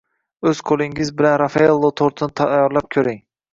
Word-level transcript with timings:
O‘z 0.51 0.61
qo‘lingiz 0.69 1.11
bilan 1.19 1.37
rafaello 1.43 1.93
tortini 2.03 2.37
tayyorlab 2.43 2.91
ko‘ring 2.99 3.25